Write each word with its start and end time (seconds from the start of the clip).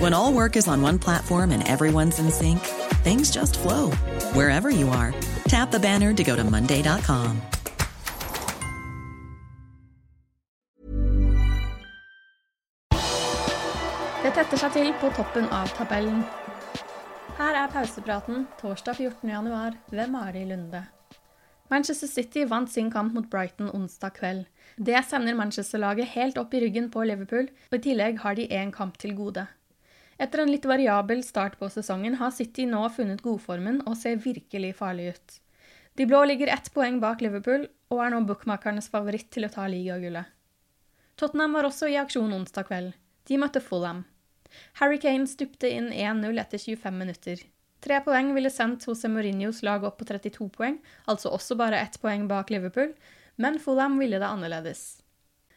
When 0.00 0.14
all 0.14 0.32
work 0.32 0.56
is 0.56 0.68
on 0.68 0.82
one 0.82 0.98
platform 0.98 1.50
and 1.50 1.66
everyone's 1.68 2.18
in 2.18 2.30
sync, 2.30 2.60
things 3.04 3.30
just 3.30 3.58
flow 3.58 3.90
wherever 4.32 4.70
you 4.70 4.88
are. 4.88 5.14
Tap 5.44 5.70
the 5.70 5.78
banner 5.78 6.14
to 6.14 6.24
go 6.24 6.36
to 6.36 6.44
Monday.com. 6.44 7.40
Det 14.22 14.30
tetter 14.36 14.56
seg 14.56 14.72
til 14.72 14.92
på 15.02 15.10
toppen 15.16 15.48
av 15.50 15.68
tabellen. 15.76 16.22
Her 17.36 17.56
er 17.58 17.70
pausepraten 17.72 18.46
torsdag 18.60 19.00
14.1 19.02 19.80
ved 19.90 20.12
Mari 20.12 20.44
Lunde. 20.46 20.84
Manchester 21.68 22.06
City 22.06 22.44
vant 22.44 22.70
sin 22.70 22.90
kamp 22.90 23.12
mot 23.12 23.30
Brighton 23.30 23.70
onsdag 23.74 24.14
kveld. 24.16 24.44
Det 24.76 25.04
sender 25.08 25.34
Manchester-laget 25.34 26.14
helt 26.14 26.38
opp 26.38 26.54
i 26.54 26.60
ryggen 26.60 26.90
på 26.90 27.04
Liverpool, 27.04 27.48
og 27.70 27.76
i 27.76 27.82
tillegg 27.90 28.22
har 28.22 28.38
de 28.38 28.48
én 28.48 28.70
kamp 28.72 28.98
til 28.98 29.16
gode. 29.16 29.46
Etter 30.22 30.38
en 30.38 30.52
litt 30.52 30.66
variabel 30.68 31.24
start 31.26 31.56
på 31.58 31.66
sesongen 31.72 32.14
har 32.20 32.30
City 32.30 32.62
nå 32.70 32.84
funnet 32.94 33.24
godformen 33.24 33.80
og 33.90 33.96
ser 33.98 34.20
virkelig 34.22 34.76
farlig 34.78 35.08
ut. 35.16 35.34
De 35.98 36.06
blå 36.06 36.22
ligger 36.30 36.52
ett 36.52 36.70
poeng 36.74 37.00
bak 37.02 37.24
Liverpool 37.24 37.66
og 37.90 38.04
er 38.04 38.14
nå 38.14 38.20
bookmakernes 38.28 38.86
favoritt 38.92 39.32
til 39.34 39.48
å 39.48 39.50
ta 39.52 39.66
ligagullet. 39.68 40.30
Tottenham 41.18 41.58
var 41.58 41.66
også 41.66 41.90
i 41.90 41.98
aksjon 42.00 42.32
onsdag 42.38 42.70
kveld. 42.70 42.94
De 43.28 43.38
møtte 43.38 43.60
Fulham. 43.60 44.04
Harry 44.78 45.00
Kane 45.02 45.26
stupte 45.26 45.68
inn 45.68 45.90
1-0 45.90 46.38
etter 46.38 46.60
25 46.60 46.98
minutter. 47.02 47.42
Tre 47.82 47.98
poeng 48.06 48.30
ville 48.36 48.50
sendt 48.52 48.86
Jose 48.86 49.10
Mourinhos 49.10 49.62
lag 49.66 49.82
opp 49.84 49.98
på 49.98 50.06
32 50.06 50.48
poeng, 50.54 50.78
altså 51.10 51.34
også 51.34 51.58
bare 51.58 51.82
ett 51.82 51.98
poeng 52.02 52.28
bak 52.30 52.52
Liverpool, 52.54 52.92
men 53.42 53.58
Fulham 53.58 53.98
ville 53.98 54.22
det 54.22 54.28
annerledes. 54.28 55.02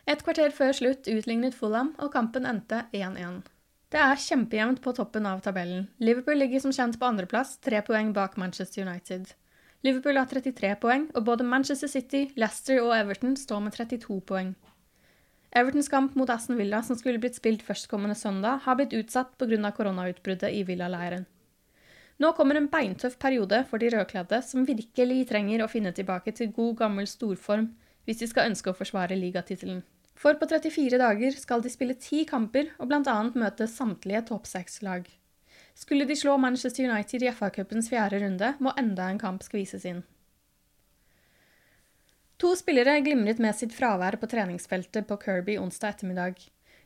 Et 0.10 0.22
kvarter 0.26 0.54
før 0.54 0.74
slutt 0.74 1.10
utlignet 1.12 1.58
Fulham, 1.58 1.94
og 2.02 2.14
kampen 2.18 2.50
endte 2.50 2.88
1-1. 2.94 3.44
Det 3.96 4.02
er 4.04 4.18
kjempejevnt 4.20 4.82
på 4.84 4.92
toppen 4.92 5.24
av 5.30 5.38
tabellen. 5.40 5.86
Liverpool 6.04 6.36
ligger 6.42 6.60
som 6.60 6.74
kjent 6.76 6.98
på 7.00 7.08
andreplass, 7.08 7.54
tre 7.64 7.80
poeng 7.88 8.10
bak 8.18 8.34
Manchester 8.36 8.84
United. 8.84 9.30
Liverpool 9.88 10.20
har 10.20 10.28
33 10.28 10.74
poeng, 10.82 11.06
og 11.16 11.24
både 11.30 11.48
Manchester 11.48 11.88
City, 11.88 12.26
Leicester 12.36 12.82
og 12.84 12.92
Everton 12.98 13.38
står 13.40 13.64
med 13.64 13.78
32 13.78 14.18
poeng. 14.28 14.52
Evertons 15.56 15.88
kamp 15.88 16.20
mot 16.20 16.28
Aston 16.36 16.60
Villa, 16.60 16.84
som 16.84 17.00
skulle 17.00 17.24
blitt 17.24 17.40
spilt 17.40 17.64
førstkommende 17.64 18.20
søndag, 18.20 18.66
har 18.68 18.76
blitt 18.76 18.98
utsatt 19.00 19.32
pga. 19.40 19.72
koronautbruddet 19.72 20.52
i 20.52 20.66
Villa-leiren. 20.68 21.24
Nå 22.20 22.36
kommer 22.36 22.60
en 22.60 22.68
beintøff 22.68 23.16
periode 23.18 23.64
for 23.70 23.80
de 23.80 23.96
rødkledde, 23.96 24.44
som 24.44 24.68
virkelig 24.68 25.24
trenger 25.32 25.64
å 25.64 25.72
finne 25.72 25.96
tilbake 25.96 26.36
til 26.36 26.52
god, 26.52 26.76
gammel 26.84 27.08
storform 27.08 27.72
hvis 28.04 28.20
de 28.20 28.28
skal 28.28 28.52
ønske 28.52 28.70
å 28.70 28.76
forsvare 28.76 29.16
ligatittelen. 29.16 29.86
For 30.16 30.40
på 30.40 30.48
34 30.48 30.98
dager 31.02 31.36
skal 31.38 31.62
de 31.62 31.70
spille 31.72 31.98
ti 32.00 32.24
kamper 32.28 32.72
og 32.80 32.90
bl.a. 32.90 33.20
møte 33.36 33.68
samtlige 33.68 34.24
topp 34.32 34.48
seks-lag. 34.48 35.06
Skulle 35.76 36.08
de 36.08 36.16
slå 36.16 36.38
Manchester 36.40 36.88
United 36.88 37.24
i 37.24 37.32
FA-cupens 37.36 37.90
fjerde 37.92 38.22
runde, 38.24 38.54
må 38.64 38.72
enda 38.80 39.10
en 39.12 39.20
kamp 39.20 39.44
skvises 39.44 39.84
inn. 39.86 40.06
To 42.40 42.52
spillere 42.56 42.98
glimret 43.04 43.40
med 43.44 43.56
sitt 43.56 43.76
fravær 43.76 44.16
på 44.20 44.28
treningsfeltet 44.32 45.08
på 45.08 45.20
Kirby 45.20 45.58
onsdag 45.60 45.96
ettermiddag. 45.96 46.40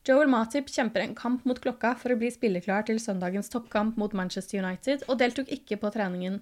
Joel 0.06 0.30
Matip 0.32 0.70
kjemper 0.74 1.04
en 1.04 1.16
kamp 1.18 1.46
mot 1.46 1.58
klokka 1.62 1.96
for 2.02 2.14
å 2.14 2.18
bli 2.18 2.30
spilleklar 2.34 2.86
til 2.88 3.02
søndagens 3.02 3.50
toppkamp 3.54 3.98
mot 4.00 4.14
Manchester 4.18 4.62
United, 4.62 5.06
og 5.10 5.20
deltok 5.22 5.50
ikke 5.54 5.78
på 5.82 5.92
treningen. 5.94 6.40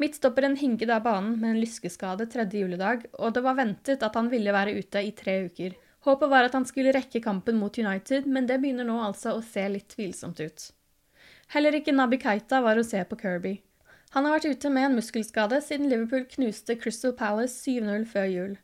Midtstopperen 0.00 0.56
hinket 0.60 0.90
av 0.92 1.04
banen 1.04 1.36
med 1.40 1.54
en 1.54 1.60
lyskeskade 1.62 2.26
tredje 2.32 2.64
juledag, 2.64 3.06
og 3.16 3.36
det 3.36 3.44
var 3.44 3.56
ventet 3.60 4.02
at 4.04 4.16
han 4.18 4.28
ville 4.32 4.52
være 4.56 4.76
ute 4.80 5.04
i 5.04 5.12
tre 5.16 5.36
uker. 5.48 5.76
Håpet 6.06 6.30
var 6.32 6.46
at 6.48 6.54
han 6.56 6.64
skulle 6.64 6.94
rekke 6.96 7.20
kampen 7.20 7.58
mot 7.60 7.78
United, 7.78 8.26
men 8.26 8.46
det 8.48 8.60
begynner 8.62 8.86
nå 8.88 8.96
altså 9.04 9.34
å 9.36 9.42
se 9.44 9.66
litt 9.68 9.90
tvilsomt 9.92 10.40
ut. 10.40 10.70
Heller 11.52 11.76
ikke 11.76 11.92
Nabi 11.92 12.16
Keita 12.22 12.62
var 12.64 12.80
å 12.80 12.86
se 12.86 13.02
på 13.04 13.18
Kirby. 13.20 13.58
Han 14.14 14.26
har 14.26 14.38
vært 14.38 14.56
ute 14.56 14.70
med 14.72 14.88
en 14.88 14.96
muskelskade 14.98 15.60
siden 15.62 15.90
Liverpool 15.90 16.24
knuste 16.30 16.76
Crystal 16.80 17.12
Palace 17.14 17.58
7-0 17.62 18.06
før 18.10 18.30
jul. 18.30 18.54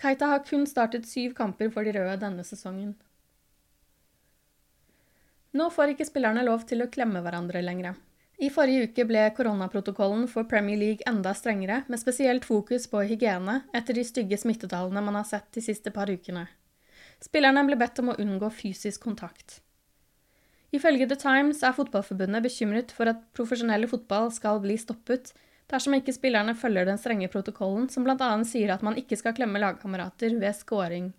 Keita 0.00 0.30
har 0.32 0.42
kun 0.46 0.64
startet 0.66 1.06
syv 1.06 1.36
kamper 1.38 1.70
for 1.74 1.86
de 1.86 1.92
røde 1.94 2.16
denne 2.22 2.42
sesongen. 2.46 2.94
Nå 5.54 5.68
får 5.70 5.92
ikke 5.92 6.08
spillerne 6.08 6.42
lov 6.42 6.64
til 6.66 6.82
å 6.82 6.90
klemme 6.90 7.22
hverandre 7.22 7.62
lenger. 7.62 7.94
I 8.44 8.50
forrige 8.52 8.88
uke 8.90 9.04
ble 9.08 9.22
koronaprotokollen 9.36 10.26
for 10.28 10.44
Premier 10.48 10.76
League 10.76 11.06
enda 11.08 11.32
strengere, 11.34 11.82
med 11.88 12.00
spesielt 12.00 12.44
fokus 12.44 12.84
på 12.90 13.00
hygiene 13.08 13.60
etter 13.72 13.96
de 13.96 14.04
stygge 14.04 14.36
smittetallene 14.40 15.00
man 15.06 15.16
har 15.16 15.24
sett 15.28 15.46
de 15.56 15.62
siste 15.64 15.92
par 15.94 16.10
ukene. 16.12 16.42
Spillerne 17.24 17.62
ble 17.64 17.78
bedt 17.80 18.02
om 18.02 18.10
å 18.12 18.16
unngå 18.20 18.50
fysisk 18.52 19.06
kontakt. 19.06 19.62
Ifølge 20.74 21.06
The 21.08 21.16
Times 21.22 21.62
er 21.64 21.76
Fotballforbundet 21.76 22.44
bekymret 22.44 22.92
for 22.92 23.08
at 23.08 23.22
profesjonelle 23.38 23.88
fotball 23.88 24.28
skal 24.34 24.60
bli 24.60 24.76
stoppet 24.82 25.32
dersom 25.70 25.96
ikke 25.96 26.12
spillerne 26.12 26.56
følger 26.58 26.90
den 26.90 27.00
strenge 27.00 27.30
protokollen 27.32 27.88
som 27.88 28.04
bl.a. 28.04 28.28
sier 28.44 28.74
at 28.74 28.84
man 28.84 28.98
ikke 29.00 29.16
skal 29.20 29.36
klemme 29.38 29.62
lagkamerater 29.62 30.36
ved 30.42 30.58
scoring. 30.58 31.12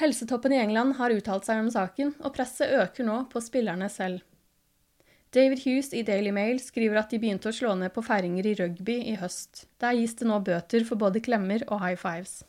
Helsetoppen 0.00 0.54
i 0.56 0.62
England 0.62 0.96
har 0.96 1.12
uttalt 1.12 1.44
seg 1.44 1.60
om 1.60 1.68
saken, 1.74 2.14
og 2.24 2.32
presset 2.32 2.72
øker 2.78 3.04
nå 3.04 3.24
på 3.28 3.42
spillerne 3.44 3.90
selv. 3.92 4.22
David 5.30 5.60
Hughes 5.62 5.92
i 5.94 6.00
Daily 6.02 6.32
Mail 6.34 6.58
skriver 6.58 6.98
at 6.98 7.12
de 7.12 7.18
begynte 7.22 7.52
å 7.52 7.54
slå 7.54 7.76
ned 7.78 7.92
på 7.94 8.02
feiringer 8.02 8.48
i 8.50 8.54
rugby 8.58 8.96
i 9.12 9.12
høst. 9.20 9.68
Der 9.78 9.94
gis 9.94 10.16
det 10.18 10.26
nå 10.26 10.40
bøter 10.42 10.82
for 10.88 10.98
både 10.98 11.22
klemmer 11.22 11.62
og 11.68 11.84
high 11.84 11.98
fives. 12.00 12.40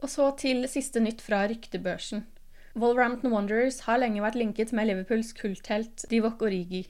Og 0.00 0.08
så 0.08 0.30
til 0.40 0.64
siste 0.72 1.02
nytt 1.04 1.20
fra 1.20 1.42
ryktebørsen. 1.50 2.24
Wolverhampton 2.80 3.34
Wanderers 3.34 3.82
har 3.84 4.00
lenge 4.00 4.24
vært 4.24 4.40
linket 4.40 4.72
med 4.72 4.88
Liverpools 4.88 5.34
kulthelt 5.36 6.06
Divock 6.08 6.40
Origi. 6.48 6.86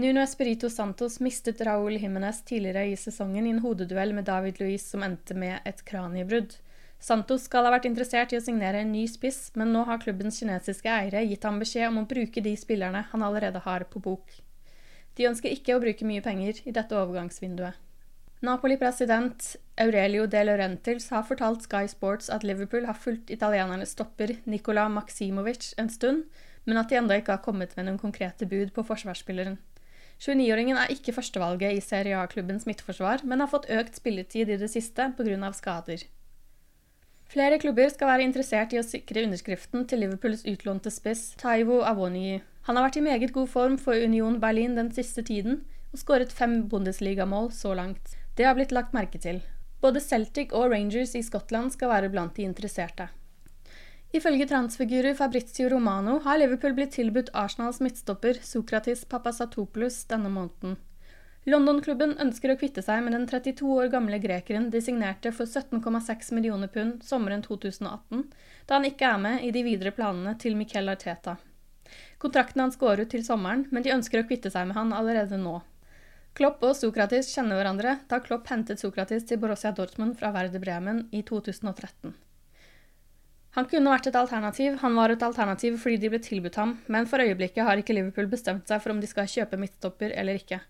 Nuno 0.00 0.24
Espirito 0.24 0.72
Santos 0.72 1.20
mistet 1.20 1.60
Raúl 1.60 2.00
Jiménez 2.00 2.40
tidligere 2.48 2.88
i 2.88 2.96
sesongen 2.96 3.44
i 3.44 3.52
en 3.52 3.60
hodeduell 3.60 4.16
med 4.16 4.30
David 4.32 4.64
Luiz 4.64 4.88
som 4.88 5.04
endte 5.04 5.36
med 5.36 5.60
et 5.68 5.84
kraniebrudd. 5.84 6.56
Santos 6.96 7.50
skal 7.52 7.68
ha 7.68 7.76
vært 7.76 7.92
interessert 7.92 8.32
i 8.32 8.40
å 8.40 8.44
signere 8.44 8.80
en 8.80 8.94
ny 8.96 9.04
spiss, 9.12 9.50
men 9.60 9.74
nå 9.76 9.84
har 9.84 10.00
klubbens 10.00 10.40
kinesiske 10.40 10.88
eiere 10.88 11.26
gitt 11.28 11.44
ham 11.44 11.60
beskjed 11.60 11.90
om 11.92 12.00
å 12.00 12.08
bruke 12.08 12.40
de 12.40 12.56
spillerne 12.56 13.10
han 13.12 13.28
allerede 13.28 13.60
har 13.68 13.84
på 13.92 14.00
bok. 14.08 14.40
De 15.18 15.26
ønsker 15.28 15.52
ikke 15.52 15.76
å 15.76 15.82
bruke 15.82 16.06
mye 16.06 16.24
penger 16.24 16.60
i 16.64 16.74
dette 16.74 16.96
overgangsvinduet. 16.96 17.78
Napoli-president 18.40 19.56
Aurelio 19.80 20.24
De 20.30 20.40
Laurentiis 20.46 21.10
har 21.12 21.26
fortalt 21.28 21.66
Sky 21.66 21.84
Sports 21.92 22.30
at 22.32 22.44
Liverpool 22.46 22.86
har 22.88 22.96
fulgt 22.96 23.28
italienernes 23.34 23.92
stopper 23.92 24.38
Nicola 24.48 24.86
Maksimovic 24.88 25.74
en 25.76 25.90
stund, 25.92 26.22
men 26.64 26.80
at 26.80 26.88
de 26.88 26.96
ennå 26.96 27.18
ikke 27.20 27.36
har 27.36 27.44
kommet 27.44 27.74
med 27.76 27.88
noen 27.88 28.00
konkrete 28.00 28.48
bud 28.48 28.72
på 28.76 28.84
forsvarsspilleren. 28.88 29.58
29-åringen 30.20 30.76
er 30.76 30.92
ikke 30.92 31.14
førstevalget 31.16 31.76
i 31.76 31.84
Serie 31.84 32.16
A-klubbens 32.20 32.66
midtforsvar, 32.68 33.24
men 33.24 33.40
har 33.40 33.48
fått 33.52 33.68
økt 33.72 34.00
spilletid 34.00 34.52
i 34.52 34.58
det 34.60 34.68
siste 34.72 35.10
pga. 35.16 35.52
skader. 35.56 36.04
Flere 37.30 37.60
klubber 37.62 37.86
skal 37.92 38.08
være 38.10 38.24
interessert 38.26 38.72
i 38.74 38.78
å 38.80 38.82
sikre 38.82 39.22
underskriften 39.22 39.84
til 39.86 40.00
Liverpools 40.02 40.40
utlånte 40.50 40.90
spiss 40.90 41.36
Taivo 41.38 41.76
Avoni. 41.86 42.40
Han 42.66 42.74
har 42.74 42.88
vært 42.88 42.98
i 42.98 43.02
meget 43.06 43.30
god 43.36 43.46
form 43.52 43.76
for 43.78 43.94
Union 43.94 44.40
Berlin 44.42 44.74
den 44.74 44.90
siste 44.96 45.22
tiden, 45.28 45.60
og 45.94 46.02
skåret 46.02 46.34
fem 46.34 46.64
Bundesligamål 46.72 47.52
så 47.54 47.76
langt. 47.78 48.16
Det 48.34 48.48
har 48.48 48.58
blitt 48.58 48.74
lagt 48.74 48.96
merke 48.96 49.22
til. 49.22 49.38
Både 49.78 50.02
Celtic 50.02 50.50
og 50.50 50.74
Rangers 50.74 51.14
i 51.14 51.22
Skottland 51.22 51.70
skal 51.76 51.92
være 51.94 52.10
blant 52.10 52.34
de 52.34 52.48
interesserte. 52.48 53.06
Ifølge 54.10 54.50
transfigurer 54.50 55.14
Fabrizio 55.14 55.70
Romano 55.70 56.18
har 56.26 56.42
Liverpool 56.42 56.74
blitt 56.74 56.96
tilbudt 56.98 57.30
Arsenals 57.30 57.78
midtstopper 57.78 58.42
Sokratis 58.42 59.06
Papasatopoulos 59.06 60.02
denne 60.10 60.34
måneden. 60.34 60.80
London-klubben 61.48 62.18
ønsker 62.20 62.52
å 62.52 62.56
kvitte 62.60 62.82
seg 62.84 63.00
med 63.00 63.14
den 63.16 63.22
32 63.28 63.64
år 63.72 63.86
gamle 63.92 64.18
grekeren 64.20 64.66
de 64.72 64.82
signerte 64.84 65.32
for 65.32 65.48
17,6 65.48 66.34
millioner 66.36 66.68
pund 66.68 67.04
sommeren 67.06 67.40
2018, 67.46 68.26
da 68.68 68.76
han 68.76 68.84
ikke 68.84 69.08
er 69.08 69.22
med 69.22 69.46
i 69.46 69.52
de 69.54 69.62
videre 69.64 69.94
planene 69.96 70.34
til 70.42 70.58
Miquel 70.58 70.92
Arteta. 70.92 71.38
Kontrakten 72.20 72.60
hans 72.60 72.76
går 72.76 73.06
ut 73.06 73.12
til 73.14 73.24
sommeren, 73.24 73.64
men 73.72 73.86
de 73.86 73.94
ønsker 73.94 74.20
å 74.20 74.26
kvitte 74.28 74.52
seg 74.52 74.68
med 74.68 74.76
han 74.76 74.92
allerede 74.92 75.38
nå. 75.40 75.62
Klopp 76.36 76.60
og 76.62 76.76
Sokratis 76.76 77.32
kjenner 77.32 77.56
hverandre, 77.56 77.96
da 78.10 78.20
Klopp 78.22 78.50
hentet 78.52 78.82
Sokratis 78.82 79.24
til 79.26 79.40
Borussia 79.40 79.72
Dortmund 79.74 80.18
fra 80.20 80.30
Werder 80.34 80.60
Bremen 80.62 81.06
i 81.10 81.22
2013. 81.26 82.12
Han 83.56 83.66
kunne 83.66 83.90
vært 83.90 84.06
et 84.06 84.18
alternativ, 84.18 84.76
han 84.84 84.94
var 84.94 85.10
et 85.10 85.24
alternativ 85.26 85.80
fordi 85.82 85.96
de 86.04 86.12
ble 86.12 86.20
tilbudt 86.22 86.60
ham, 86.60 86.76
men 86.86 87.08
for 87.10 87.24
øyeblikket 87.24 87.64
har 87.66 87.80
ikke 87.80 87.96
Liverpool 87.96 88.28
bestemt 88.30 88.68
seg 88.68 88.84
for 88.84 88.92
om 88.92 89.00
de 89.02 89.08
skal 89.10 89.26
kjøpe 89.26 89.58
midtstopper 89.58 90.14
eller 90.20 90.38
ikke. 90.38 90.60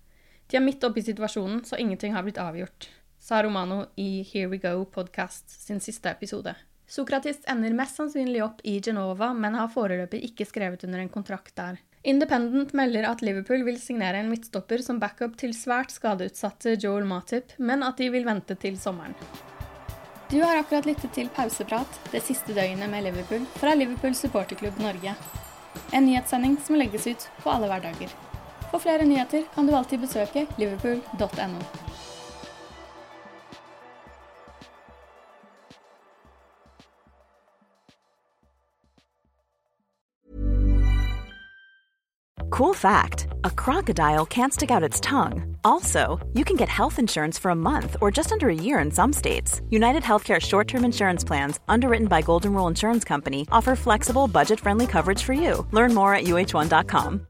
De 0.50 0.56
er 0.58 0.64
midt 0.64 0.82
oppe 0.82 0.98
i 0.98 1.02
situasjonen, 1.06 1.62
så 1.64 1.76
ingenting 1.78 2.10
har 2.14 2.24
blitt 2.26 2.38
avgjort, 2.42 2.88
sa 3.22 3.38
Romano 3.42 3.84
i 3.94 4.24
Here 4.26 4.48
We 4.50 4.58
Go 4.58 4.84
Podcast 4.84 5.50
sin 5.50 5.78
siste 5.80 6.10
episode. 6.10 6.56
Sokratis 6.90 7.38
ender 7.46 7.76
mest 7.78 8.00
sannsynlig 8.00 8.40
opp 8.42 8.64
i 8.66 8.80
Genova, 8.82 9.28
men 9.30 9.54
har 9.54 9.70
foreløpig 9.70 10.24
ikke 10.26 10.48
skrevet 10.48 10.82
under 10.88 10.98
en 10.98 11.12
kontrakt 11.12 11.54
der. 11.54 11.78
Independent 12.02 12.72
melder 12.74 13.06
at 13.06 13.22
Liverpool 13.22 13.62
vil 13.62 13.78
signere 13.78 14.18
en 14.18 14.32
midtstopper 14.32 14.82
som 14.82 14.98
backup 14.98 15.36
til 15.38 15.54
svært 15.54 15.94
skadeutsatte 15.94 16.74
Joel 16.82 17.06
Matip, 17.06 17.54
men 17.58 17.84
at 17.86 18.02
de 18.02 18.08
vil 18.10 18.26
vente 18.26 18.56
til 18.58 18.80
sommeren. 18.80 19.14
Du 20.32 20.40
har 20.42 20.58
akkurat 20.58 20.88
lyttet 20.88 21.14
til 21.14 21.30
Pauseprat, 21.36 22.00
det 22.10 22.24
siste 22.26 22.56
døgnet 22.58 22.90
med 22.90 23.06
Liverpool, 23.06 23.46
fra 23.54 23.76
Liverpool 23.78 24.18
supporterklubb 24.18 24.82
Norge. 24.82 25.14
En 25.94 26.08
nyhetssending 26.08 26.58
som 26.66 26.80
legges 26.80 27.06
ut 27.06 27.28
på 27.44 27.54
alle 27.54 27.70
hverdager. 27.70 28.18
For 28.70 28.78
flere 28.78 29.04
nyheter 29.04 29.42
kan 29.54 29.66
du 29.66 29.74
alltid 29.74 29.98
besøke 29.98 30.46
liverpool.no. 30.58 31.60
Cool 42.50 42.74
fact 42.74 43.26
a 43.42 43.50
crocodile 43.50 44.26
can't 44.26 44.52
stick 44.52 44.70
out 44.70 44.82
its 44.82 45.00
tongue. 45.00 45.56
Also, 45.64 46.18
you 46.34 46.44
can 46.44 46.56
get 46.56 46.68
health 46.68 46.98
insurance 46.98 47.38
for 47.38 47.50
a 47.50 47.54
month 47.54 47.96
or 48.00 48.10
just 48.10 48.32
under 48.32 48.48
a 48.48 48.54
year 48.54 48.78
in 48.80 48.90
some 48.90 49.12
states. 49.12 49.62
United 49.70 50.02
Healthcare 50.02 50.40
short 50.40 50.68
term 50.68 50.84
insurance 50.84 51.24
plans, 51.24 51.58
underwritten 51.68 52.06
by 52.06 52.20
Golden 52.22 52.52
Rule 52.52 52.68
Insurance 52.68 53.04
Company, 53.04 53.46
offer 53.50 53.74
flexible, 53.74 54.28
budget 54.28 54.60
friendly 54.60 54.86
coverage 54.86 55.22
for 55.22 55.32
you. 55.32 55.66
Learn 55.72 55.94
more 55.94 56.14
at 56.14 56.24
uh1.com. 56.24 57.29